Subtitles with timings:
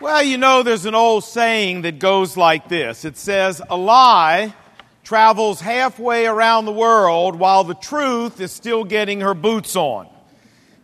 [0.00, 4.54] Well, you know, there's an old saying that goes like this it says, A lie
[5.02, 10.06] travels halfway around the world while the truth is still getting her boots on.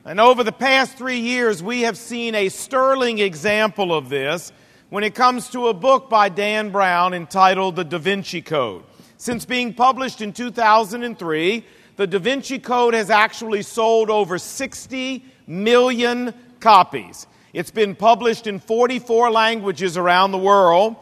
[0.04, 4.50] And over the past three years, we have seen a sterling example of this
[4.90, 8.82] when it comes to a book by Dan Brown entitled The Da Vinci Code.
[9.16, 16.34] Since being published in 2003, the Da Vinci Code has actually sold over 60 million
[16.58, 17.28] copies.
[17.54, 20.96] It's been published in 44 languages around the world.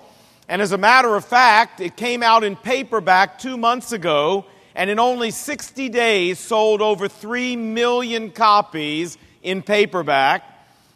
[0.51, 4.91] And as a matter of fact, it came out in paperback two months ago, and
[4.91, 10.45] in only 60 days sold over 3 million copies in paperback.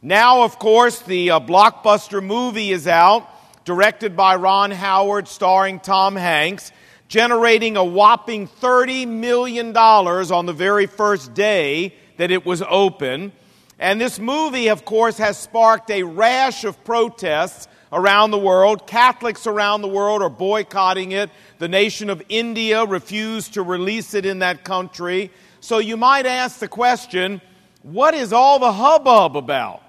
[0.02, 3.27] Now, of course, the uh, blockbuster movie is out,
[3.64, 6.70] directed by Ron Howard, starring Tom Hanks,
[7.09, 13.33] generating a whopping $30 million on the very first day that it was open.
[13.79, 18.87] And this movie, of course, has sparked a rash of protests around the world.
[18.87, 21.31] Catholics around the world are boycotting it.
[21.59, 25.31] The nation of India refused to release it in that country.
[25.61, 27.41] So you might ask the question
[27.83, 29.83] what is all the hubbub about?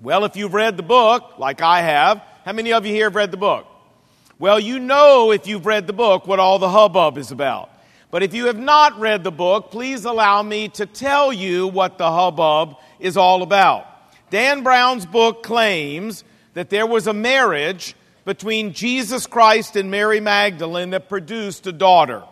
[0.00, 3.14] Well, if you've read the book, like I have, how many of you here have
[3.14, 3.66] read the book?
[4.38, 7.70] Well, you know if you've read the book what all the hubbub is about.
[8.10, 11.98] But if you have not read the book, please allow me to tell you what
[11.98, 13.86] the hubbub is all about.
[14.30, 16.24] Dan Brown's book claims
[16.54, 22.24] that there was a marriage between Jesus Christ and Mary Magdalene that produced a daughter.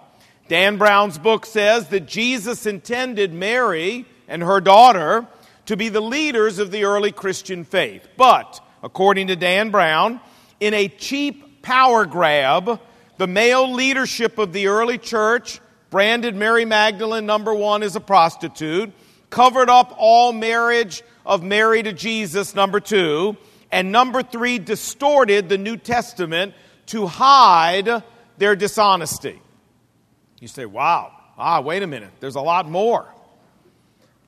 [0.48, 5.26] Dan Brown's book says that Jesus intended Mary and her daughter
[5.66, 8.08] to be the leaders of the early Christian faith.
[8.16, 10.20] But, according to Dan Brown,
[10.58, 12.80] in a cheap power grab,
[13.18, 18.92] the male leadership of the early church branded Mary Magdalene, number one, as a prostitute,
[19.32, 23.36] covered up all marriage of Mary to Jesus, number two,
[23.72, 26.54] and number three, distorted the New Testament
[26.86, 28.04] to hide
[28.36, 29.40] their dishonesty.
[30.38, 33.12] You say, wow, ah, wait a minute, there's a lot more.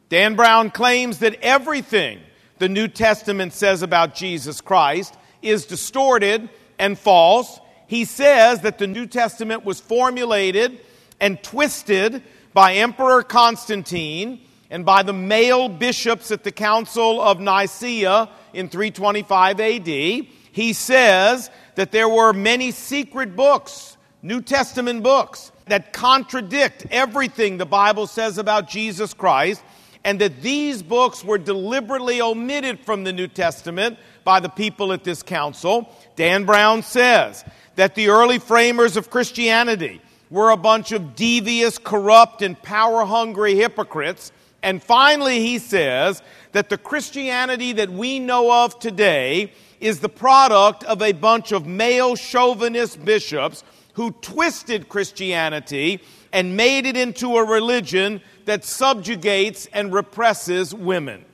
[0.09, 2.21] Dan Brown claims that everything
[2.59, 7.61] the New Testament says about Jesus Christ is distorted and false.
[7.89, 10.81] He says that the New Testament was formulated
[11.21, 12.23] and twisted
[12.55, 14.41] by Emperor Constantine
[14.75, 19.87] and by the male bishops at the Council of Nicaea in 325 AD.
[19.87, 27.65] He says that there were many secret books, New Testament books, that contradict everything the
[27.65, 29.63] Bible says about Jesus Christ,
[30.03, 35.05] and that these books were deliberately omitted from the New Testament by the people at
[35.05, 35.89] this council.
[36.17, 37.45] Dan Brown says
[37.77, 43.55] that the early framers of Christianity were a bunch of devious, corrupt, and power hungry
[43.55, 44.33] hypocrites.
[44.65, 50.83] And finally, he says that the Christianity that we know of today is the product
[50.85, 56.01] of a bunch of male chauvinist bishops who twisted Christianity
[56.33, 61.27] and made it into a religion that subjugates and represses women.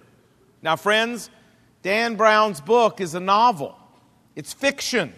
[0.60, 1.30] Now, friends,
[1.82, 3.76] Dan Brown's book is a novel,
[4.34, 5.14] it's fiction.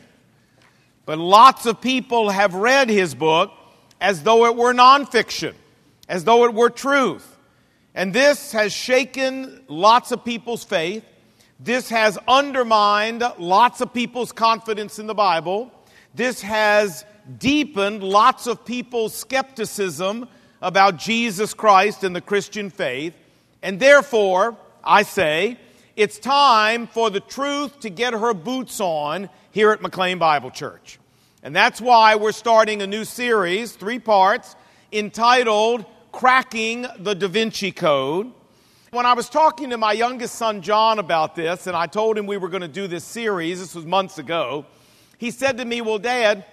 [1.06, 3.52] But lots of people have read his book
[4.02, 5.54] as though it were nonfiction,
[6.10, 7.38] as though it were truth.
[7.94, 11.04] And this has shaken lots of people's faith.
[11.60, 15.70] This has undermined lots of people's confidence in the Bible.
[16.14, 17.04] This has
[17.38, 20.28] deepened lots of people's skepticism
[20.60, 23.14] about Jesus Christ and the Christian faith.
[23.62, 25.58] And therefore, I say,
[25.94, 30.98] it's time for the truth to get her boots on here at McLean Bible Church.
[31.42, 34.56] And that's why we're starting a new series, three parts,
[34.92, 38.30] entitled Cracking the Da Vinci Code.
[38.90, 42.26] When I was talking to my youngest son, John, about this, and I told him
[42.26, 44.66] we were going to do this series, this was months ago,
[45.16, 46.44] he said to me, Well, Dad,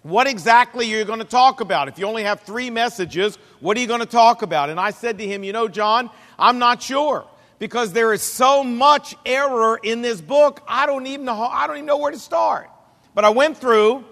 [0.00, 1.88] what exactly are you going to talk about?
[1.88, 4.70] If you only have three messages, what are you going to talk about?
[4.70, 6.08] And I said to him, You know, John,
[6.38, 7.26] I'm not sure
[7.58, 11.76] because there is so much error in this book, I don't even know, I don't
[11.76, 12.70] even know where to start.
[13.14, 14.06] But I went through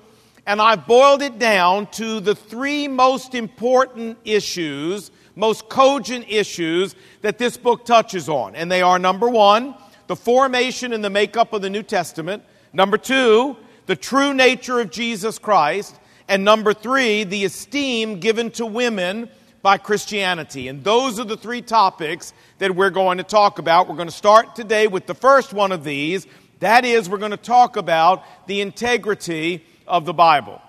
[0.47, 7.39] and I've boiled it down to the three most important issues, most cogent issues that
[7.39, 8.55] this book touches on.
[8.55, 9.75] And they are number one,
[10.07, 12.43] the formation and the makeup of the New Testament.
[12.73, 13.57] Number two,
[13.87, 15.97] the true nature of Jesus Christ.
[16.29, 19.29] And number three, the esteem given to women
[19.63, 20.69] by Christianity.
[20.69, 23.89] And those are the three topics that we're going to talk about.
[23.89, 26.27] We're going to start today with the first one of these.
[26.61, 30.63] That is, we're going to talk about the integrity of the Bible.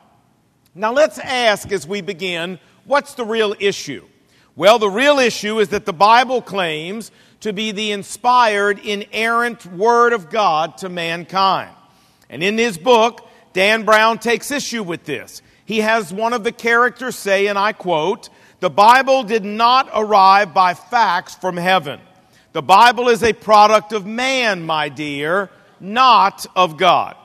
[0.73, 4.05] Now, let's ask as we begin what's the real issue?
[4.55, 10.13] Well, the real issue is that the Bible claims to be the inspired, inerrant Word
[10.13, 11.73] of God to mankind.
[12.29, 15.41] And in his book, Dan Brown takes issue with this.
[15.65, 18.29] He has one of the characters say, and I quote,
[18.59, 21.99] The Bible did not arrive by fax from heaven.
[22.53, 27.15] The Bible is a product of man, my dear, not of God.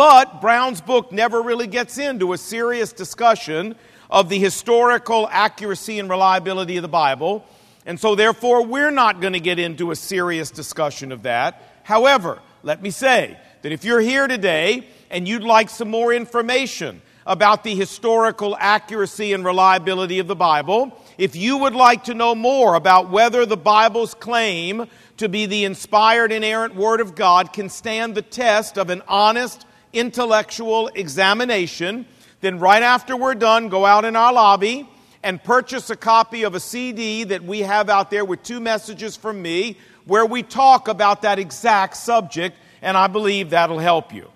[0.00, 3.74] But Brown's book never really gets into a serious discussion
[4.08, 7.44] of the historical accuracy and reliability of the Bible.
[7.84, 11.62] And so, therefore, we're not going to get into a serious discussion of that.
[11.82, 17.02] However, let me say that if you're here today and you'd like some more information
[17.26, 22.34] about the historical accuracy and reliability of the Bible, if you would like to know
[22.34, 24.86] more about whether the Bible's claim
[25.18, 29.66] to be the inspired, inerrant Word of God can stand the test of an honest,
[29.92, 32.06] intellectual examination,
[32.40, 34.88] then right after we're done, go out in our lobby
[35.22, 39.16] and purchase a copy of a CD that we have out there with two messages
[39.16, 39.76] from me
[40.06, 44.30] where we talk about that exact subject, and I believe that'll help you.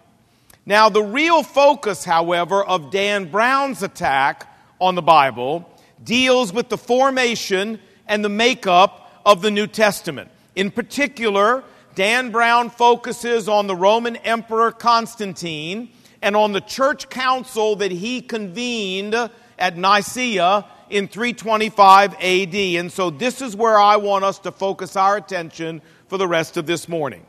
[0.66, 5.68] Now, the real focus, however, of Dan Brown's attack on the Bible
[6.02, 10.30] deals with the formation and the makeup of the New Testament.
[10.54, 15.90] In particular, Dan Brown focuses on the Roman Emperor Constantine
[16.22, 19.14] and on the church council that he convened
[19.58, 22.54] at Nicaea in 325 AD.
[22.54, 26.56] And so this is where I want us to focus our attention for the rest
[26.56, 27.24] of this morning.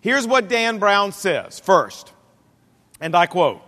[0.00, 2.12] Here's what Dan Brown says first,
[3.00, 3.62] and I quote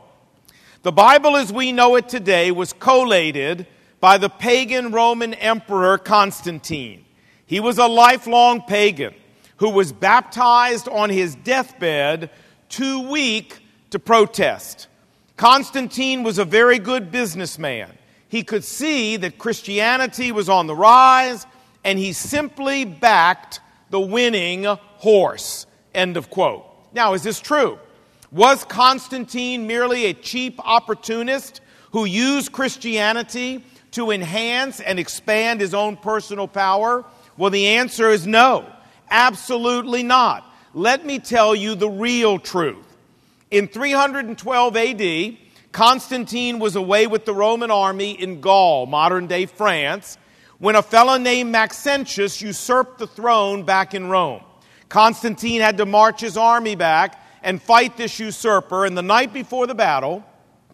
[0.82, 3.66] The Bible as we know it today was collated
[3.98, 7.04] by the pagan Roman Emperor Constantine.
[7.46, 9.14] He was a lifelong pagan
[9.56, 12.31] who was baptized on his deathbed
[12.69, 13.58] too weak
[13.91, 14.88] to protest.
[15.37, 17.91] Constantine was a very good businessman.
[18.29, 21.47] He could see that Christianity was on the rise,
[21.85, 23.61] and he simply backed
[23.91, 25.67] the winning horse.
[25.94, 26.67] End of quote.
[26.93, 27.79] Now, is this true?
[28.32, 31.61] Was Constantine merely a cheap opportunist
[31.93, 37.05] who used Christianity to enhance and expand his own personal power?
[37.37, 38.70] Well, the answer is no,
[39.11, 40.44] absolutely not.
[40.75, 42.85] Let me tell you the real truth.
[43.50, 45.37] In 312 AD,
[45.73, 50.19] Constantine was away with the Roman army in Gaul, modern day France,
[50.58, 54.43] when a fellow named Maxentius usurped the throne back in Rome.
[54.88, 59.67] Constantine had to march his army back and fight this usurper, and the night before
[59.67, 60.25] the battle,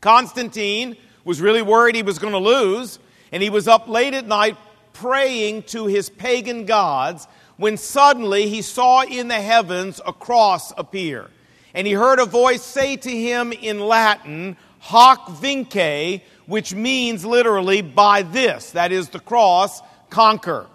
[0.00, 2.98] Constantine was really worried he was going to lose,
[3.30, 4.56] and he was up late at night
[4.92, 7.26] praying to his pagan gods
[7.56, 11.30] when suddenly he saw in the heavens a cross appear.
[11.74, 17.82] And he heard a voice say to him in Latin, hoc vince, which means literally
[17.82, 20.66] by this, that is the cross, conquer.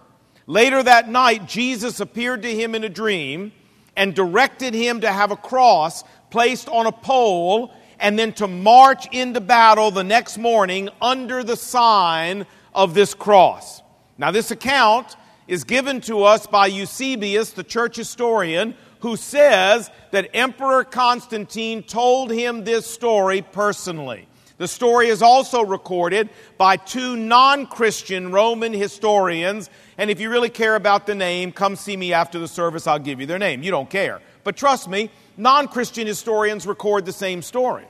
[0.47, 3.51] Later that night, Jesus appeared to him in a dream
[3.95, 9.07] and directed him to have a cross placed on a pole and then to march
[9.11, 13.81] into battle the next morning under the sign of this cross.
[14.17, 15.15] Now, this account
[15.47, 22.31] is given to us by Eusebius, the church historian, who says that Emperor Constantine told
[22.31, 24.27] him this story personally.
[24.57, 29.69] The story is also recorded by two non Christian Roman historians.
[29.99, 32.87] And if you really care about the name, come see me after the service.
[32.87, 33.61] I'll give you their name.
[33.61, 34.19] You don't care.
[34.43, 37.85] But trust me, non Christian historians record the same story.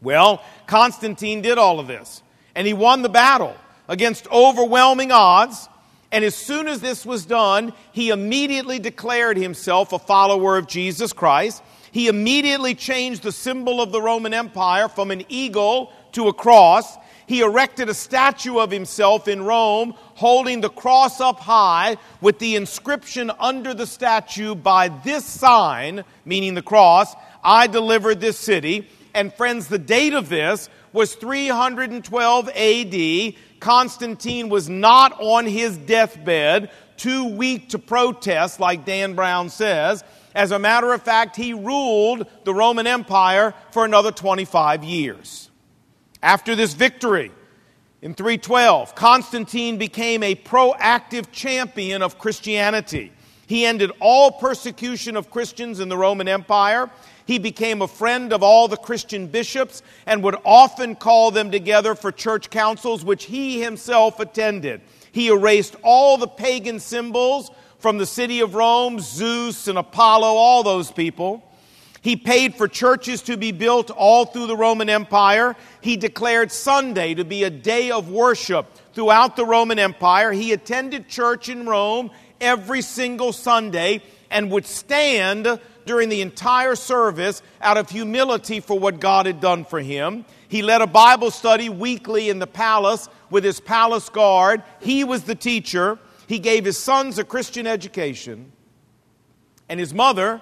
[0.00, 2.22] Well, Constantine did all of this,
[2.54, 3.56] and he won the battle
[3.88, 5.68] against overwhelming odds.
[6.12, 11.12] And as soon as this was done, he immediately declared himself a follower of Jesus
[11.12, 11.62] Christ.
[11.92, 16.96] He immediately changed the symbol of the Roman Empire from an eagle to a cross.
[17.26, 22.56] He erected a statue of himself in Rome, holding the cross up high with the
[22.56, 27.14] inscription under the statue by this sign, meaning the cross,
[27.44, 28.88] I delivered this city.
[29.14, 33.34] And friends, the date of this was 312 AD.
[33.60, 40.02] Constantine was not on his deathbed, too weak to protest, like Dan Brown says.
[40.34, 45.50] As a matter of fact, he ruled the Roman Empire for another 25 years.
[46.22, 47.32] After this victory
[48.02, 53.12] in 312, Constantine became a proactive champion of Christianity.
[53.46, 56.88] He ended all persecution of Christians in the Roman Empire.
[57.30, 61.94] He became a friend of all the Christian bishops and would often call them together
[61.94, 64.80] for church councils, which he himself attended.
[65.12, 70.64] He erased all the pagan symbols from the city of Rome, Zeus and Apollo, all
[70.64, 71.48] those people.
[72.02, 75.54] He paid for churches to be built all through the Roman Empire.
[75.82, 80.32] He declared Sunday to be a day of worship throughout the Roman Empire.
[80.32, 82.10] He attended church in Rome
[82.40, 89.00] every single Sunday and would stand during the entire service out of humility for what
[89.00, 90.24] God had done for him.
[90.48, 94.62] He led a Bible study weekly in the palace with his palace guard.
[94.80, 95.98] He was the teacher.
[96.26, 98.52] He gave his sons a Christian education.
[99.68, 100.40] And his mother,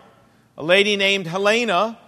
[0.56, 1.98] a lady named Helena,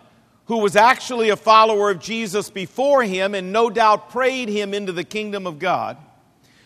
[0.47, 4.93] who was actually a follower of Jesus before him and no doubt prayed him into
[4.93, 5.97] the kingdom of God.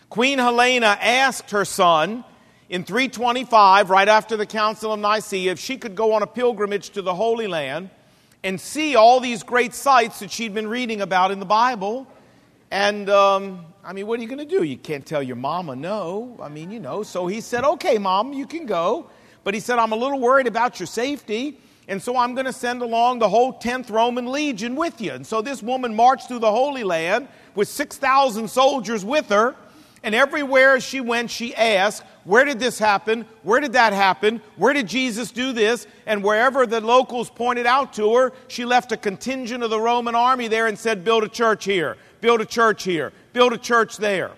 [0.09, 2.23] Queen Helena asked her son
[2.67, 6.89] in 325, right after the Council of Nicaea, if she could go on a pilgrimage
[6.91, 7.91] to the Holy Land
[8.43, 12.07] and see all these great sites that she'd been reading about in the Bible.
[12.71, 14.63] And, um, I mean, what are you going to do?
[14.63, 16.37] You can't tell your mama no.
[16.41, 17.03] I mean, you know.
[17.03, 19.09] So he said, okay, mom, you can go.
[19.43, 21.59] But he said, I'm a little worried about your safety.
[21.87, 25.11] And so I'm going to send along the whole 10th Roman Legion with you.
[25.11, 29.55] And so this woman marched through the Holy Land with 6,000 soldiers with her.
[30.05, 33.25] And everywhere she went, she asked, Where did this happen?
[33.41, 34.39] Where did that happen?
[34.55, 35.87] Where did Jesus do this?
[36.05, 40.13] And wherever the locals pointed out to her, she left a contingent of the Roman
[40.13, 43.97] army there and said, Build a church here, build a church here, build a church
[43.97, 44.29] there.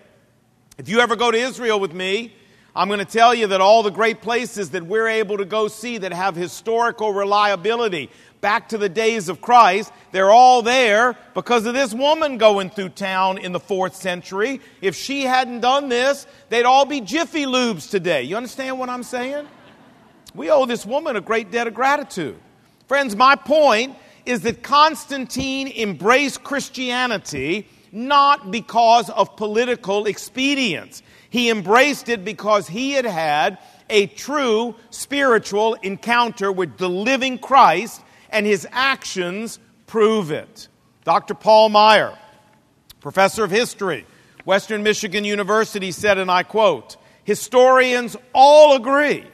[0.78, 2.34] If you ever go to Israel with me,
[2.74, 5.68] I'm going to tell you that all the great places that we're able to go
[5.68, 8.10] see that have historical reliability,
[8.42, 9.92] back to the days of Christ.
[10.12, 14.62] They're all there because of this woman going through town in the fourth century.
[14.82, 18.24] If she hadn't done this, they'd all be Jiffy Lubes today.
[18.24, 19.48] You understand what I'm saying?
[20.36, 22.38] We owe this woman a great debt of gratitude.
[22.88, 31.02] Friends, my point is that Constantine embraced Christianity not because of political expedience.
[31.30, 33.58] He embraced it because he had had
[33.90, 40.68] a true spiritual encounter with the living Christ and his actions prove it.
[41.04, 41.34] Dr.
[41.34, 42.18] Paul Maier,
[43.00, 44.06] professor of history,
[44.46, 49.26] Western Michigan University, said, and I quote, Historians all agree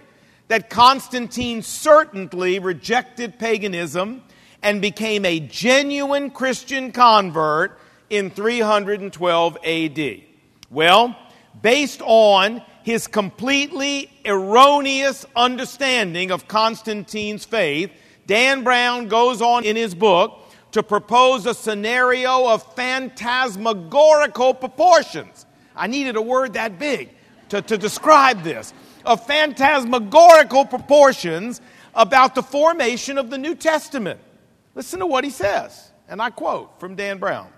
[0.47, 4.23] that Constantine certainly rejected paganism
[4.61, 10.21] and became a genuine Christian convert in 312 AD.
[10.69, 11.15] Well,
[11.61, 17.91] based on his completely erroneous understanding of Constantine's faith,
[18.25, 20.39] Dan Brown goes on in his book
[20.71, 25.45] to propose a scenario of phantasmagorical proportions.
[25.75, 27.09] I needed a word that big
[27.49, 28.73] to, to describe this.
[29.05, 31.61] Of phantasmagorical proportions
[31.93, 34.19] about the formation of the New Testament.
[34.75, 37.49] Listen to what he says, and I quote from Dan Brown.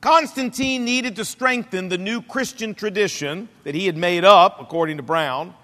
[0.00, 5.02] Constantine needed to strengthen the new Christian tradition that he had made up, according to
[5.02, 5.54] Brown,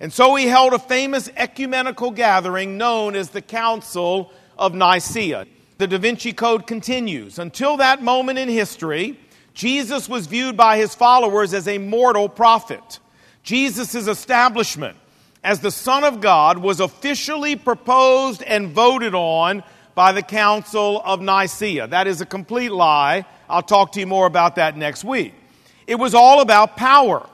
[0.00, 5.46] and so he held a famous ecumenical gathering known as the Council of Nicaea.
[5.78, 7.38] The Da Vinci Code continues.
[7.38, 9.18] Until that moment in history,
[9.54, 13.00] Jesus was viewed by his followers as a mortal prophet.
[13.42, 14.96] Jesus' establishment
[15.42, 19.62] as the Son of God was officially proposed and voted on
[19.94, 21.88] by the Council of Nicaea.
[21.88, 23.24] That is a complete lie.
[23.48, 25.34] I'll talk to you more about that next week.
[25.88, 27.28] It was all about power.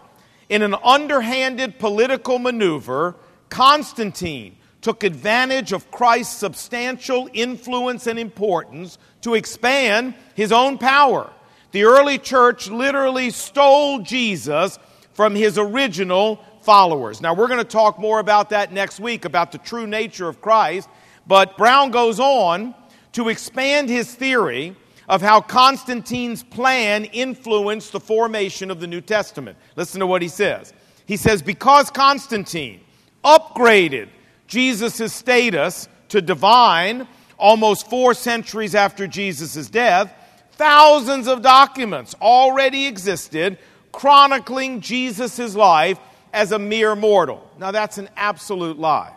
[0.48, 3.16] In an underhanded political maneuver,
[3.48, 11.32] Constantine took advantage of Christ's substantial influence and importance to expand his own power.
[11.72, 14.78] The early church literally stole Jesus
[15.14, 17.20] from his original followers.
[17.20, 20.40] Now, we're going to talk more about that next week, about the true nature of
[20.40, 20.88] Christ.
[21.26, 22.74] But Brown goes on
[23.12, 24.76] to expand his theory
[25.08, 29.58] of how Constantine's plan influenced the formation of the New Testament.
[29.76, 30.73] Listen to what he says.
[31.06, 32.80] He says, Because Constantine
[33.25, 34.08] upgraded
[34.46, 37.06] Jesus' status to divine
[37.38, 40.12] almost four centuries after Jesus' death,
[40.52, 43.58] thousands of documents already existed
[43.92, 45.99] chronicling Jesus' life
[46.32, 47.49] as a mere mortal.
[47.58, 49.14] Now, that's an absolute lie.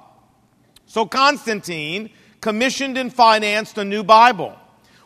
[0.86, 4.56] So, Constantine commissioned and financed a new Bible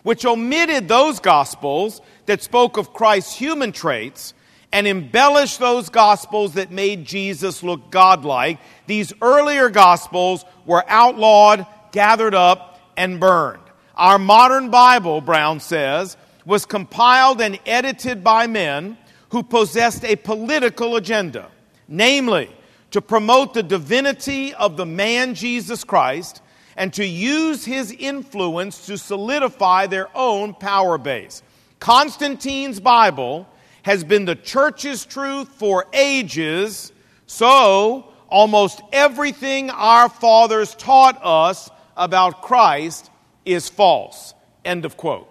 [0.04, 4.34] which omitted those gospels that spoke of Christ's human traits
[4.72, 8.60] and embellished those gospels that made Jesus look godlike.
[8.88, 13.62] These earlier gospels were outlawed, gathered up, and burned.
[13.96, 18.98] Our modern Bible, Brown says, was compiled and edited by men
[19.30, 21.50] who possessed a political agenda,
[21.88, 22.50] namely,
[22.92, 26.42] to promote the divinity of the man Jesus Christ
[26.78, 31.44] and to use his influence to solidify their own power base.
[31.80, 33.48] Constantine's Bible
[33.84, 36.92] has been the church's truth for ages,
[37.26, 43.10] so almost everything our fathers taught us about Christ
[43.46, 44.34] is false.
[44.64, 45.28] End of quote.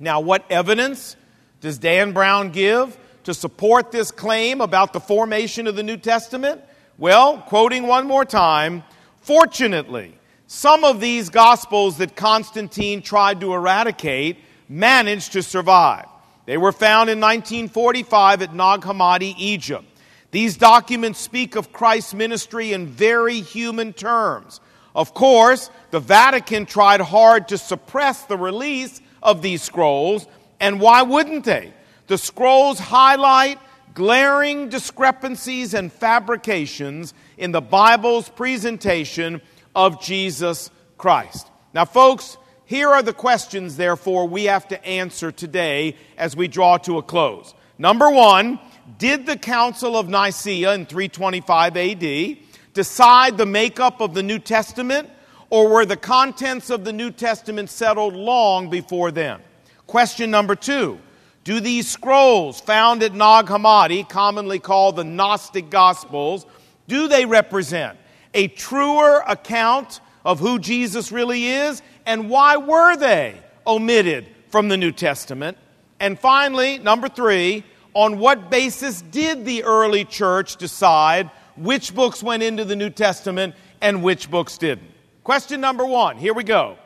[0.00, 1.16] Now, what evidence
[1.60, 6.60] does Dan Brown give to support this claim about the formation of the New Testament?
[6.98, 8.82] Well, quoting one more time,
[9.20, 10.18] fortunately,
[10.52, 14.36] some of these gospels that Constantine tried to eradicate
[14.68, 16.04] managed to survive.
[16.44, 19.86] They were found in 1945 at Nag Hammadi, Egypt.
[20.30, 24.60] These documents speak of Christ's ministry in very human terms.
[24.94, 30.26] Of course, the Vatican tried hard to suppress the release of these scrolls,
[30.60, 31.72] and why wouldn't they?
[32.08, 33.58] The scrolls highlight
[33.94, 39.40] glaring discrepancies and fabrications in the Bible's presentation
[39.74, 41.48] of Jesus Christ.
[41.74, 46.78] Now, folks, here are the questions, therefore, we have to answer today as we draw
[46.78, 47.54] to a close.
[47.78, 48.58] Number one,
[48.98, 52.36] did the Council of Nicaea in 325 AD
[52.74, 55.10] decide the makeup of the New Testament,
[55.50, 59.40] or were the contents of the New Testament settled long before then?
[59.86, 60.98] Question number two
[61.44, 66.46] Do these scrolls found at Nag Hammadi, commonly called the Gnostic Gospels,
[66.88, 67.98] do they represent
[68.34, 71.82] a truer account of who Jesus really is?
[72.06, 73.36] And why were they
[73.66, 75.58] omitted from the New Testament?
[76.00, 82.42] And finally, number three, on what basis did the early church decide which books went
[82.42, 84.90] into the New Testament and which books didn't?
[85.24, 86.76] Question number one here we go.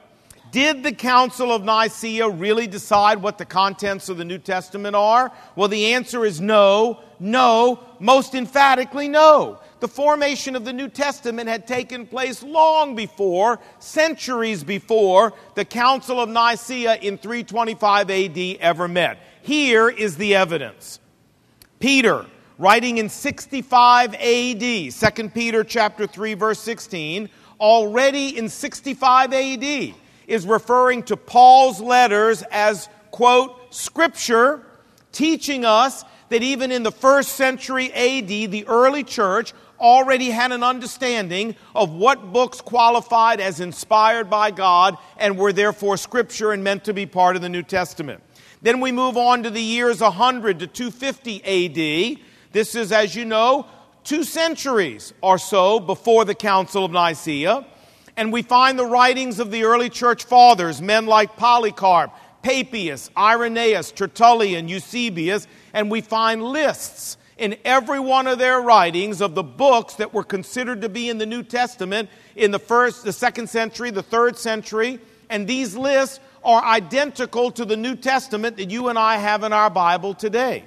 [0.53, 5.33] Did the Council of Nicaea really decide what the contents of the New Testament are?
[5.55, 9.61] Well, the answer is no, no, most emphatically no.
[9.81, 16.19] The formation of the New Testament had taken place long before, centuries before, the Council
[16.21, 19.19] of Nicaea in 325 AD ever met.
[19.43, 20.99] Here is the evidence.
[21.79, 22.25] Peter,
[22.59, 27.29] writing in 65 AD, 2 Peter chapter 3 verse 16,
[27.61, 29.95] already in 65 AD
[30.27, 34.67] is referring to Paul's letters as quote scripture,
[35.13, 40.63] teaching us that even in the first century AD, the early church already had an
[40.63, 46.85] understanding of what books qualified as inspired by God and were therefore scripture and meant
[46.85, 48.23] to be part of the New Testament.
[48.63, 52.19] Then we move on to the years 100 to 250 AD.
[52.53, 53.67] This is, as you know,
[54.03, 57.67] two centuries or so before the Council of Nicaea.
[58.17, 63.93] And we find the writings of the early church fathers, men like Polycarp, Papias, Irenaeus,
[63.93, 69.97] Tertullian, Eusebius, and we find lists in every one of their writings of the books
[69.97, 73.91] that were considered to be in the New Testament in the first, the second century,
[73.91, 78.99] the third century, and these lists are identical to the New Testament that you and
[78.99, 80.65] I have in our Bible today.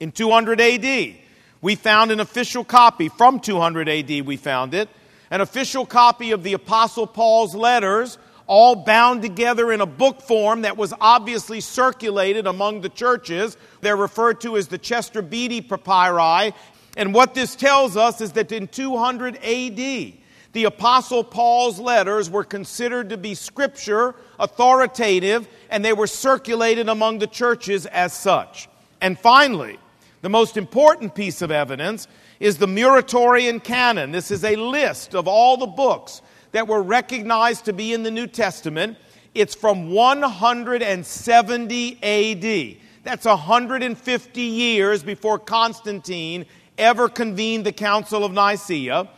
[0.00, 1.16] In 200 AD,
[1.60, 4.88] we found an official copy, from 200 AD, we found it,
[5.30, 10.62] an official copy of the Apostle Paul's letters, all bound together in a book form
[10.62, 13.56] that was obviously circulated among the churches.
[13.80, 16.54] They're referred to as the Chester Beatty Papyri.
[16.96, 20.12] And what this tells us is that in 200 AD,
[20.52, 27.18] the Apostle Paul's letters were considered to be scripture, authoritative, and they were circulated among
[27.18, 28.68] the churches as such.
[29.00, 29.78] And finally,
[30.22, 32.08] the most important piece of evidence
[32.40, 34.10] is the Muratorian canon.
[34.10, 38.10] This is a list of all the books that were recognized to be in the
[38.10, 38.96] New Testament.
[39.34, 42.76] It's from 170 AD.
[43.08, 46.44] That's 150 years before Constantine
[46.76, 49.08] ever convened the Council of Nicaea.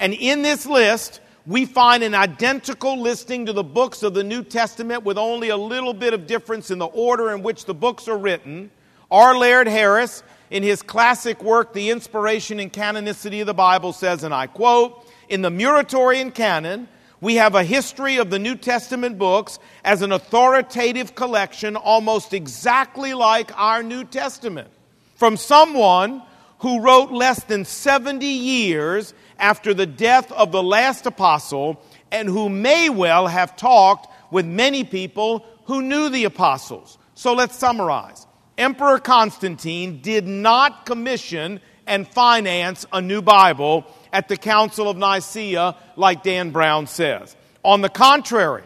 [0.00, 4.42] And in this list, we find an identical listing to the books of the New
[4.42, 8.08] Testament with only a little bit of difference in the order in which the books
[8.08, 8.72] are written.
[9.08, 9.38] R.
[9.38, 14.34] Laird Harris, in his classic work, The Inspiration and Canonicity of the Bible, says, and
[14.34, 16.88] I quote, In the Muratorian canon,
[17.20, 23.14] we have a history of the New Testament books as an authoritative collection almost exactly
[23.14, 24.68] like our New Testament.
[25.16, 26.22] From someone
[26.60, 32.48] who wrote less than 70 years after the death of the last apostle and who
[32.48, 36.98] may well have talked with many people who knew the apostles.
[37.14, 38.26] So let's summarize.
[38.56, 45.76] Emperor Constantine did not commission and finance a new Bible at the Council of Nicaea,
[45.96, 47.36] like Dan Brown says.
[47.62, 48.64] On the contrary,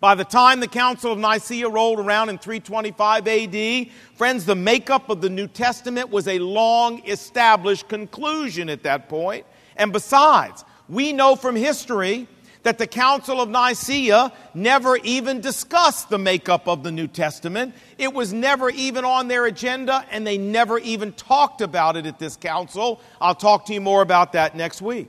[0.00, 5.08] by the time the Council of Nicaea rolled around in 325 AD, friends, the makeup
[5.08, 9.46] of the New Testament was a long established conclusion at that point.
[9.76, 12.28] And besides, we know from history
[12.64, 17.74] that the Council of Nicaea never even discussed the makeup of the New Testament.
[17.96, 22.18] It was never even on their agenda, and they never even talked about it at
[22.18, 23.00] this council.
[23.20, 25.08] I'll talk to you more about that next week.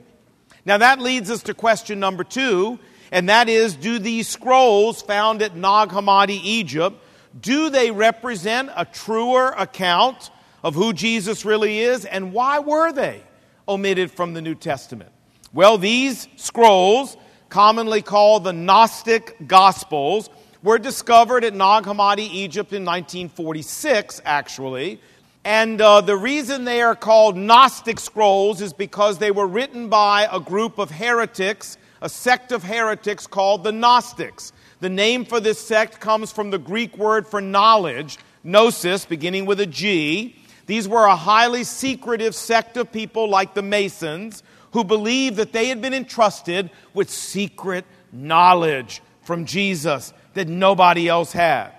[0.64, 2.78] Now, that leads us to question number two,
[3.10, 7.02] and that is do these scrolls found at Nag Hammadi, Egypt,
[7.40, 10.30] do they represent a truer account
[10.62, 13.22] of who Jesus really is, and why were they?
[13.68, 15.10] omitted from the New Testament?
[15.52, 17.16] Well, these scrolls,
[17.56, 20.28] commonly called the Gnostic Gospels,
[20.62, 25.00] were discovered at Nag Hammadi, Egypt in 1946, actually.
[25.42, 30.28] And uh, the reason they are called Gnostic scrolls is because they were written by
[30.30, 34.52] a group of heretics, a sect of heretics called the Gnostics.
[34.80, 39.60] The name for this sect comes from the Greek word for knowledge, gnosis, beginning with
[39.60, 40.36] a G.
[40.66, 44.42] These were a highly secretive sect of people like the Masons
[44.76, 51.32] who believed that they had been entrusted with secret knowledge from Jesus that nobody else
[51.32, 51.70] had.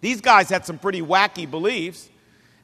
[0.00, 2.08] These guys had some pretty wacky beliefs.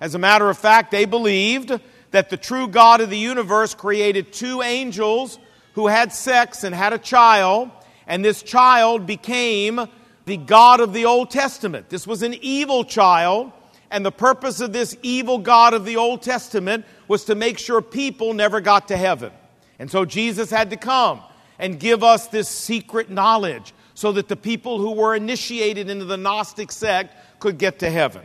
[0.01, 1.79] As a matter of fact, they believed
[2.11, 5.39] that the true God of the universe created two angels
[5.75, 7.71] who had sex and had a child,
[8.07, 9.79] and this child became
[10.25, 11.91] the God of the Old Testament.
[11.91, 13.53] This was an evil child,
[13.91, 17.81] and the purpose of this evil God of the Old Testament was to make sure
[17.81, 19.33] people never got to heaven.
[19.79, 21.21] And so Jesus had to come
[21.59, 26.17] and give us this secret knowledge so that the people who were initiated into the
[26.17, 28.23] Gnostic sect could get to heaven.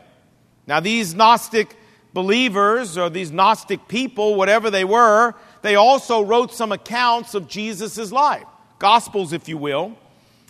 [0.68, 1.76] Now, these Gnostic
[2.14, 8.12] believers or these Gnostic people, whatever they were, they also wrote some accounts of Jesus'
[8.12, 8.46] life,
[8.80, 9.98] Gospels, if you will.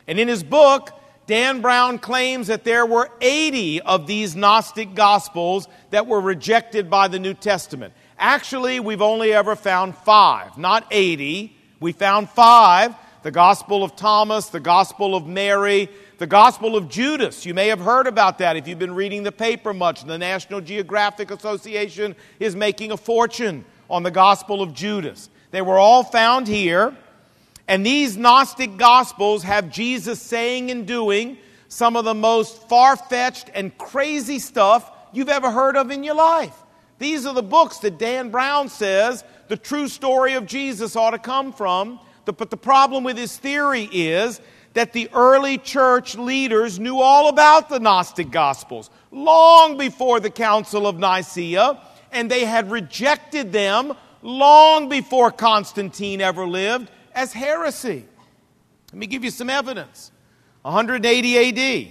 [0.07, 0.91] And in his book,
[1.27, 7.07] Dan Brown claims that there were 80 of these Gnostic Gospels that were rejected by
[7.07, 7.93] the New Testament.
[8.19, 11.55] Actually, we've only ever found five, not 80.
[11.79, 17.45] We found five the Gospel of Thomas, the Gospel of Mary, the Gospel of Judas.
[17.45, 20.03] You may have heard about that if you've been reading the paper much.
[20.05, 25.29] The National Geographic Association is making a fortune on the Gospel of Judas.
[25.51, 26.95] They were all found here.
[27.67, 33.49] And these Gnostic Gospels have Jesus saying and doing some of the most far fetched
[33.53, 36.55] and crazy stuff you've ever heard of in your life.
[36.99, 41.19] These are the books that Dan Brown says the true story of Jesus ought to
[41.19, 41.99] come from.
[42.25, 44.39] But the problem with his theory is
[44.73, 50.85] that the early church leaders knew all about the Gnostic Gospels long before the Council
[50.85, 51.81] of Nicaea,
[52.11, 58.05] and they had rejected them long before Constantine ever lived as heresy.
[58.91, 60.11] Let me give you some evidence.
[60.61, 61.87] 180 AD,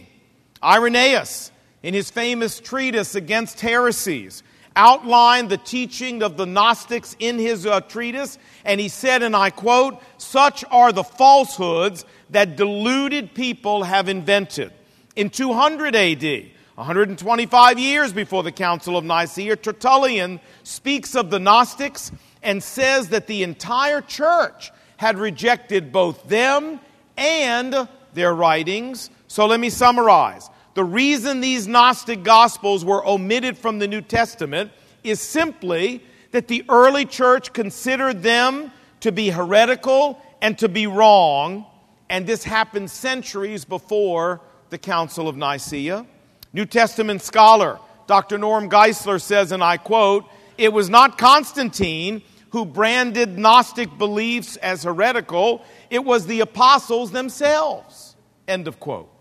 [0.62, 1.50] Irenaeus,
[1.82, 4.42] in his famous treatise against heresies,
[4.78, 9.50] outlined the teaching of the Gnostics in his uh, treatise, and he said, and I
[9.50, 14.72] quote, Such are the falsehoods that deluded people have invented.
[15.16, 22.12] In 200 AD, 125 years before the Council of Nicaea, Tertullian speaks of the Gnostics
[22.40, 26.78] and says that the entire church had rejected both them
[27.16, 29.10] and their writings.
[29.26, 30.48] So let me summarize.
[30.78, 34.70] The reason these Gnostic Gospels were omitted from the New Testament
[35.02, 41.66] is simply that the early church considered them to be heretical and to be wrong,
[42.08, 46.06] and this happened centuries before the Council of Nicaea.
[46.52, 48.38] New Testament scholar Dr.
[48.38, 50.26] Norm Geisler says, and I quote,
[50.58, 58.14] It was not Constantine who branded Gnostic beliefs as heretical, it was the apostles themselves.
[58.46, 59.12] End of quote.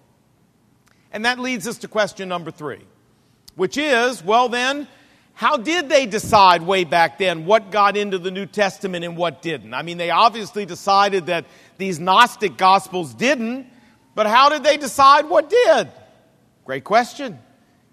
[1.12, 2.82] And that leads us to question number three,
[3.56, 4.88] which is well, then,
[5.34, 9.42] how did they decide way back then what got into the New Testament and what
[9.42, 9.74] didn't?
[9.74, 11.46] I mean, they obviously decided that
[11.78, 13.68] these Gnostic Gospels didn't,
[14.16, 15.90] but how did they decide what did?
[16.66, 17.38] Great question.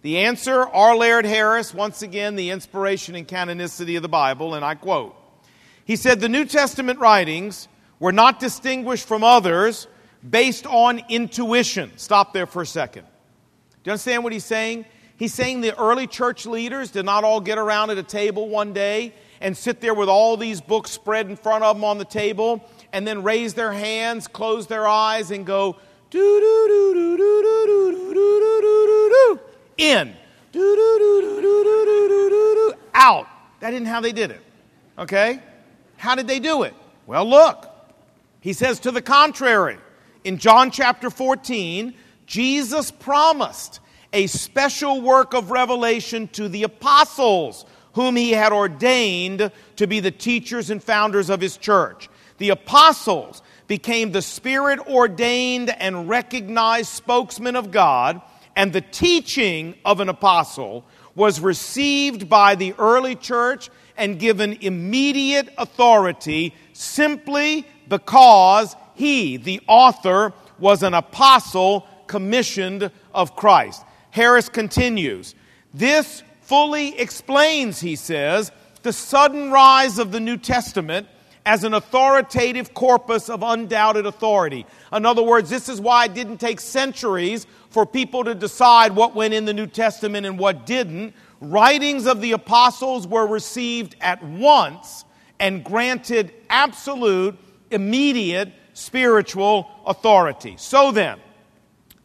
[0.00, 0.96] The answer, R.
[0.96, 5.14] Laird Harris, once again, the inspiration and canonicity of the Bible, and I quote
[5.84, 9.86] He said, The New Testament writings were not distinguished from others
[10.28, 11.92] based on intuition.
[11.96, 13.02] Stop there for a second.
[13.02, 14.86] Do you understand what he's saying?
[15.16, 18.72] He's saying the early church leaders did not all get around at a table one
[18.72, 22.04] day and sit there with all these books spread in front of them on the
[22.04, 25.76] table and then raise their hands, close their eyes, and go,
[26.10, 29.40] do do do do do do do do do do do
[29.76, 30.14] in,
[30.52, 33.26] do do do do do do do do do out.
[33.60, 34.40] That isn't how they did it.
[34.98, 35.40] Okay?
[35.96, 36.74] How did they do it?
[37.06, 37.70] Well, look.
[38.40, 39.78] He says to the contrary
[40.24, 41.94] in John chapter 14,
[42.26, 43.80] Jesus promised
[44.12, 50.10] a special work of revelation to the apostles, whom he had ordained to be the
[50.10, 52.08] teachers and founders of his church.
[52.38, 58.22] The apostles became the spirit ordained and recognized spokesman of God,
[58.56, 60.84] and the teaching of an apostle
[61.14, 70.32] was received by the early church and given immediate authority simply because he, the author,
[70.58, 73.84] was an apostle commissioned of Christ.
[74.10, 75.34] Harris continues
[75.72, 78.52] This fully explains, he says,
[78.82, 81.08] the sudden rise of the New Testament
[81.46, 84.64] as an authoritative corpus of undoubted authority.
[84.92, 89.14] In other words, this is why it didn't take centuries for people to decide what
[89.14, 91.14] went in the New Testament and what didn't.
[91.40, 95.04] Writings of the apostles were received at once
[95.38, 97.36] and granted absolute,
[97.70, 100.56] immediate spiritual authority.
[100.58, 101.18] So then,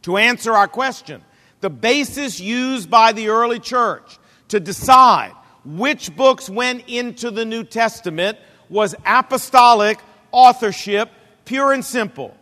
[0.02, 1.22] to answer our question,
[1.60, 5.32] the basis used by the early church to decide
[5.64, 8.38] which books went into the New Testament
[8.70, 9.98] was apostolic
[10.32, 11.10] authorship,
[11.44, 12.34] pure and simple.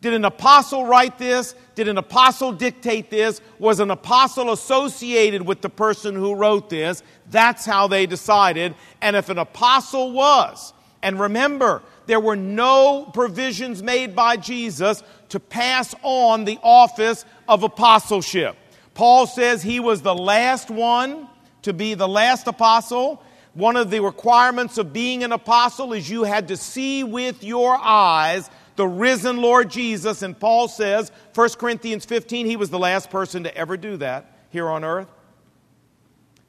[0.00, 1.54] Did an apostle write this?
[1.74, 3.40] Did an apostle dictate this?
[3.58, 7.02] Was an apostle associated with the person who wrote this?
[7.30, 8.74] That's how they decided.
[9.02, 15.40] And if an apostle was, and remember, there were no provisions made by Jesus to
[15.40, 18.56] pass on the office of apostleship.
[18.94, 21.28] Paul says he was the last one
[21.62, 23.22] to be the last apostle.
[23.54, 27.76] One of the requirements of being an apostle is you had to see with your
[27.76, 30.22] eyes the risen Lord Jesus.
[30.22, 34.36] And Paul says, 1 Corinthians 15, he was the last person to ever do that
[34.50, 35.08] here on earth.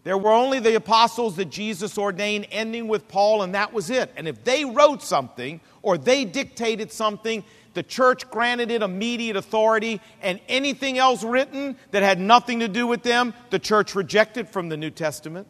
[0.03, 4.11] There were only the apostles that Jesus ordained, ending with Paul, and that was it.
[4.15, 10.01] And if they wrote something or they dictated something, the church granted it immediate authority,
[10.21, 14.69] and anything else written that had nothing to do with them, the church rejected from
[14.69, 15.47] the New Testament.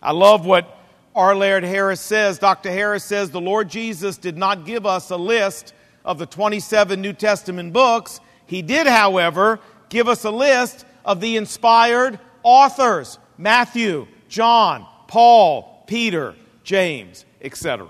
[0.00, 0.78] I love what
[1.14, 1.34] R.
[1.34, 2.38] Laird Harris says.
[2.38, 2.70] Dr.
[2.70, 7.12] Harris says the Lord Jesus did not give us a list of the 27 New
[7.12, 8.20] Testament books.
[8.46, 16.34] He did, however, give us a list of the inspired authors Matthew, John, Paul, Peter,
[16.64, 17.86] James, etc.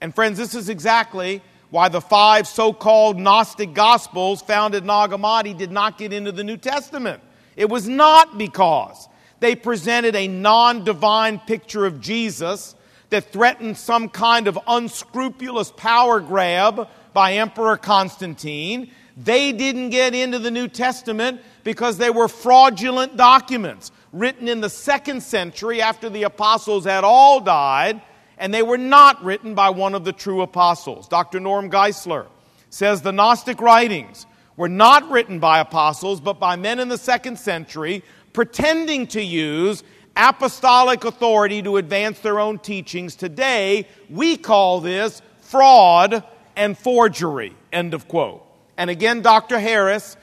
[0.00, 5.10] And friends, this is exactly why the five so called Gnostic Gospels found at Nag
[5.10, 7.22] Hammadi did not get into the New Testament.
[7.56, 9.08] It was not because
[9.40, 12.74] they presented a non divine picture of Jesus
[13.10, 18.90] that threatened some kind of unscrupulous power grab by Emperor Constantine.
[19.16, 24.70] They didn't get into the New Testament because they were fraudulent documents written in the
[24.70, 28.00] second century after the apostles had all died
[28.38, 31.06] and they were not written by one of the true apostles.
[31.06, 31.40] Dr.
[31.40, 32.26] Norm Geisler
[32.70, 37.38] says the Gnostic writings were not written by apostles, but by men in the second
[37.38, 39.82] century pretending to use
[40.16, 43.14] apostolic authority to advance their own teachings.
[43.14, 46.24] Today, we call this fraud
[46.56, 47.54] and forgery.
[47.72, 48.46] End of quote.
[48.76, 49.58] And again, Dr.
[49.58, 50.16] Harris,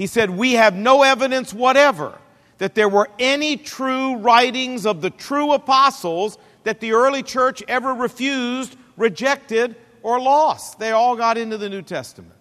[0.00, 2.16] he said, We have no evidence whatever
[2.56, 7.92] that there were any true writings of the true apostles that the early church ever
[7.92, 10.78] refused, rejected, or lost.
[10.78, 12.32] They all got into the New Testament.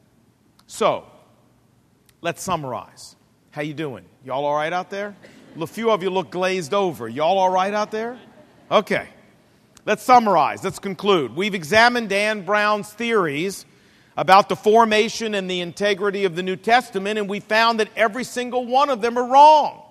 [0.68, 1.04] So,
[2.22, 3.18] let's summarize.
[3.52, 4.06] How you doing?
[4.24, 5.14] Y'all all right out there?
[5.60, 7.10] A few of you look glazed over.
[7.10, 8.18] Y'all all right out there?
[8.72, 9.10] Okay.
[9.86, 10.64] Let's summarize.
[10.64, 11.36] Let's conclude.
[11.36, 13.66] We've examined Dan Brown's theories
[14.20, 18.26] about the formation and the integrity of the New Testament, and we found that every
[18.26, 19.82] single one of them are wrong.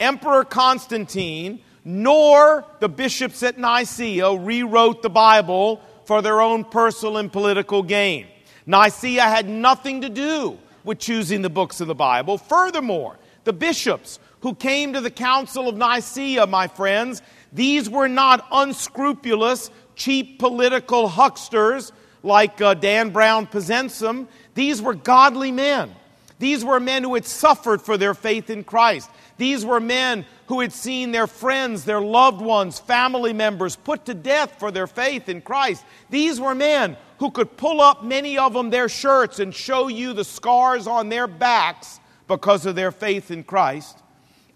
[0.00, 7.32] Emperor Constantine nor the bishops at Nicaea rewrote the Bible for their own personal and
[7.32, 8.26] political gain.
[8.66, 12.38] Nicaea had nothing to do with choosing the books of the Bible.
[12.38, 17.22] Furthermore, the bishops who came to the Council of Nicaea, my friends,
[17.52, 21.92] these were not unscrupulous, cheap political hucksters
[22.26, 24.28] like uh, Dan Brown them.
[24.54, 25.94] These were godly men.
[26.38, 29.08] These were men who had suffered for their faith in Christ.
[29.38, 34.14] These were men who had seen their friends, their loved ones, family members put to
[34.14, 35.84] death for their faith in Christ.
[36.10, 40.12] These were men who could pull up many of them their shirts and show you
[40.12, 43.98] the scars on their backs because of their faith in Christ.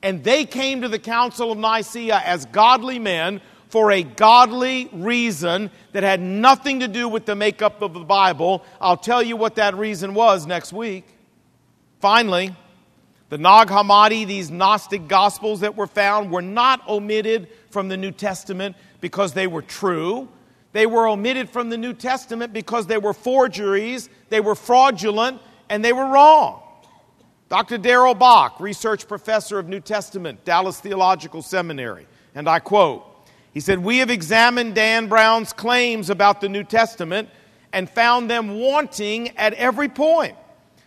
[0.03, 5.71] And they came to the Council of Nicaea as godly men for a godly reason
[5.93, 8.65] that had nothing to do with the makeup of the Bible.
[8.81, 11.07] I'll tell you what that reason was next week.
[12.01, 12.55] Finally,
[13.29, 18.11] the Nag Hammadi, these Gnostic Gospels that were found, were not omitted from the New
[18.11, 20.29] Testament because they were true.
[20.73, 25.85] They were omitted from the New Testament because they were forgeries, they were fraudulent, and
[25.85, 26.63] they were wrong.
[27.49, 27.79] Dr.
[27.79, 33.10] Darrell Bock, research professor of New Testament, Dallas Theological Seminary, and I quote,
[33.53, 37.29] he said, We have examined Dan Brown's claims about the New Testament
[37.73, 40.37] and found them wanting at every point.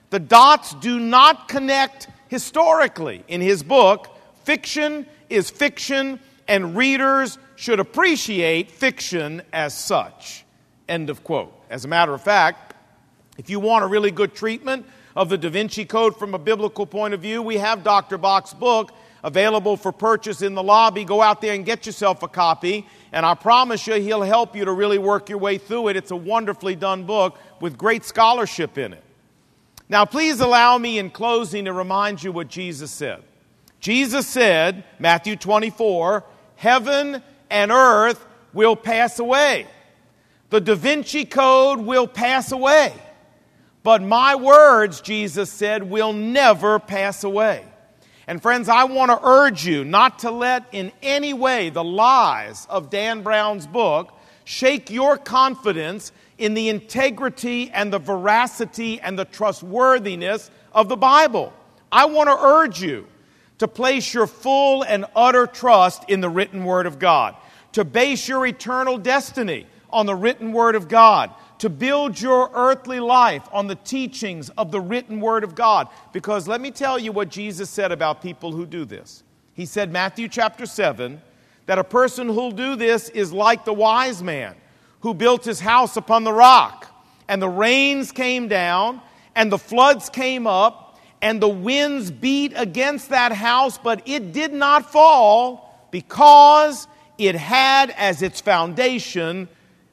[0.10, 7.80] The dots do not connect historically in his book, fiction is fiction, and readers should
[7.80, 10.46] appreciate fiction as such.
[10.88, 11.54] End of quote.
[11.70, 12.76] As a matter of fact,
[13.38, 16.86] if you want a really good treatment of the Da Vinci Code from a biblical
[16.86, 18.18] point of view, we have Dr.
[18.18, 18.92] Bock's book,
[19.24, 21.06] available for purchase in the lobby.
[21.06, 22.86] Go out there and get yourself a copy.
[23.12, 25.96] And I promise you, he'll help you to really work your way through it.
[25.96, 29.04] It's a wonderfully done book with great scholarship in it.
[29.90, 33.22] Now, please allow me in closing to remind you what Jesus said.
[33.80, 36.24] Jesus said, Matthew 24,
[36.56, 39.68] heaven and earth will pass away.
[40.50, 42.94] The Da Vinci Code will pass away.
[43.84, 47.66] But my words, Jesus said, will never pass away.
[48.28, 52.66] And friends, I want to urge you not to let in any way the lies
[52.70, 54.14] of Dan Brown's book
[54.46, 61.54] shake your confidence in the integrity and the veracity and the trustworthiness of the Bible.
[61.92, 63.08] I want to urge you
[63.60, 67.36] to place your full and utter trust in the written Word of God,
[67.74, 71.30] to base your eternal destiny on the written Word of God,
[71.64, 75.88] to build your earthly life on the teachings of the written Word of God.
[76.12, 79.24] Because let me tell you what Jesus said about people who do this.
[79.54, 81.22] He said, Matthew chapter 7,
[81.68, 84.56] that a person who'll do this is like the wise man
[85.00, 86.94] who built his house upon the rock.
[87.30, 89.00] And the rains came down,
[89.34, 94.52] and the floods came up, and the winds beat against that house, but it did
[94.52, 99.48] not fall because it had as its foundation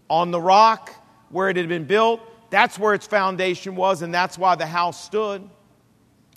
[0.09, 0.97] on the rock
[1.31, 2.21] where it had been built.
[2.51, 5.49] That's where its foundation was, and that's why the house stood.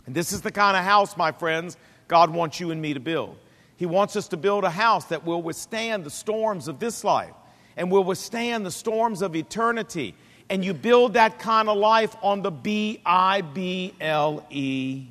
[0.05, 1.77] And this is the kind of house, my friends,
[2.07, 3.37] God wants you and me to build.
[3.77, 7.33] He wants us to build a house that will withstand the storms of this life
[7.75, 10.13] and will withstand the storms of eternity.
[10.49, 15.07] And you build that kind of life on the B I B L E.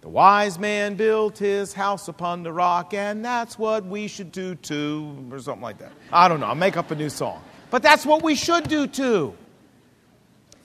[0.00, 4.54] The wise man built his house upon the rock, and that's what we should do
[4.54, 5.92] too, or something like that.
[6.10, 7.42] I don't know, I'll make up a new song.
[7.70, 9.34] But that's what we should do too.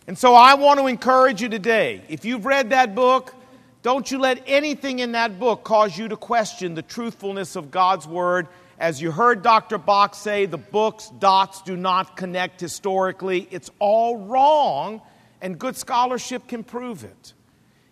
[0.08, 3.34] And so I want to encourage you today if you've read that book,
[3.82, 8.08] don't you let anything in that book cause you to question the truthfulness of God's
[8.08, 8.48] Word.
[8.80, 9.78] As you heard Dr.
[9.78, 13.48] Bock say, the book's dots do not connect historically.
[13.52, 15.02] It's all wrong,
[15.42, 17.34] and good scholarship can prove it.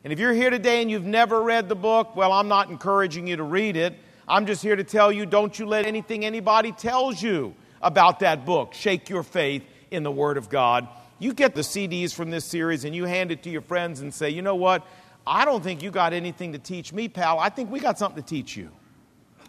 [0.04, 3.28] And if you're here today and you've never read the book, well, I'm not encouraging
[3.28, 3.94] you to read it.
[4.28, 8.46] I'm just here to tell you don't you let anything anybody tells you about that
[8.46, 8.74] book.
[8.74, 10.88] Shake your faith in the Word of God.
[11.20, 14.12] You get the CDs from this series and you hand it to your friends and
[14.12, 14.86] say, you know what?
[15.28, 17.40] I don't think you got anything to teach me, pal.
[17.40, 18.72] I think we got something to teach you.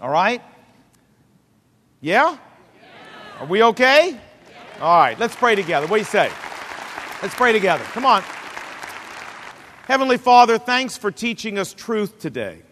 [0.00, 0.42] All right?
[2.00, 2.36] Yeah?
[3.40, 4.20] Are we okay?
[4.80, 5.86] All right, let's pray together.
[5.86, 6.30] What do you say?
[7.22, 7.84] Let's pray together.
[7.84, 8.22] Come on.
[9.86, 12.62] Heavenly Father, thanks for teaching us truth today.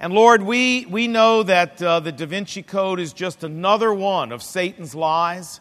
[0.00, 4.30] And Lord, we, we know that uh, the Da Vinci Code is just another one
[4.30, 5.60] of Satan's lies.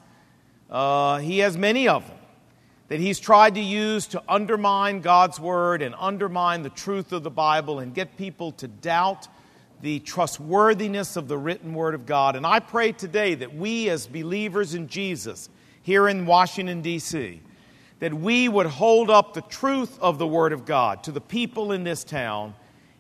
[0.70, 2.18] Uh, he has many of them
[2.88, 7.32] that he's tried to use to undermine God's Word and undermine the truth of the
[7.32, 9.28] Bible and get people to doubt
[9.82, 12.36] the trustworthiness of the written Word of God.
[12.36, 15.50] And I pray today that we, as believers in Jesus
[15.82, 17.42] here in Washington, D.C.,
[18.00, 21.72] that we would hold up the truth of the Word of God to the people
[21.72, 22.54] in this town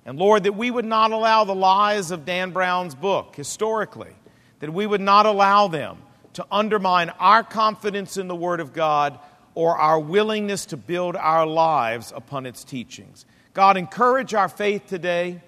[0.07, 4.15] and Lord, that we would not allow the lies of Dan Brown's book historically,
[4.61, 5.97] that we would not allow them
[6.33, 9.19] to undermine our confidence in the Word of God
[9.53, 13.25] or our willingness to build our lives upon its teachings.
[13.53, 15.41] God, encourage our faith today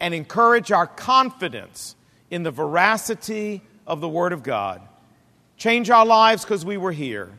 [0.00, 1.96] and encourage our confidence
[2.30, 4.80] in the veracity of the Word of God.
[5.58, 7.30] Change our lives because we were here.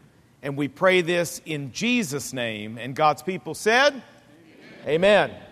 [0.44, 2.78] And we pray this in Jesus' name.
[2.78, 4.04] And God's people said,
[4.86, 5.32] Amen.
[5.32, 5.47] Amen.